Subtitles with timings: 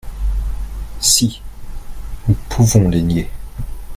[0.99, 1.43] Si,
[2.27, 3.29] nous pouvons les nier.